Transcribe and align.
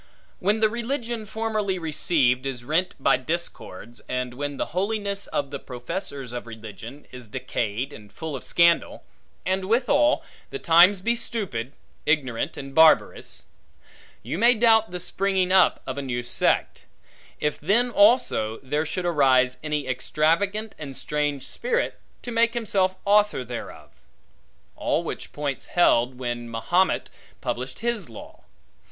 When 0.39 0.61
the 0.61 0.67
religion 0.67 1.27
formerly 1.27 1.77
received, 1.77 2.47
is 2.47 2.63
rent 2.63 2.95
by 2.99 3.17
discords; 3.17 4.01
and 4.09 4.33
when 4.33 4.57
the 4.57 4.73
holiness 4.73 5.27
of 5.27 5.51
the 5.51 5.59
professors 5.59 6.31
of 6.31 6.47
religion, 6.47 7.05
is 7.11 7.27
decayed 7.29 7.93
and 7.93 8.11
full 8.11 8.35
of 8.35 8.43
scandal; 8.43 9.03
and 9.45 9.65
withal 9.65 10.23
the 10.49 10.57
times 10.57 11.01
be 11.01 11.15
stupid, 11.15 11.73
ignorant, 12.07 12.57
and 12.57 12.73
barbarous; 12.73 13.43
you 14.23 14.39
may 14.39 14.55
doubt 14.55 14.89
the 14.89 14.99
springing 14.99 15.51
up 15.51 15.83
of 15.85 15.99
a 15.99 16.01
new 16.01 16.23
sect; 16.23 16.85
if 17.39 17.59
then 17.59 17.91
also, 17.91 18.57
there 18.63 18.87
should 18.87 19.05
arise 19.05 19.59
any 19.63 19.87
extravagant 19.87 20.73
and 20.79 20.97
strange 20.97 21.45
spirit, 21.45 21.99
to 22.23 22.31
make 22.31 22.55
himself 22.55 22.95
author 23.05 23.45
thereof. 23.45 23.91
All 24.75 25.03
which 25.03 25.31
points 25.31 25.67
held, 25.67 26.17
when 26.17 26.49
Mahomet 26.49 27.11
published 27.39 27.81
his 27.85 28.09
law. 28.09 28.45